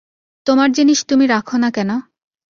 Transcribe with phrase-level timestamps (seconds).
[0.45, 1.91] তোমার জিনিস তুমি রাখো-না কেন?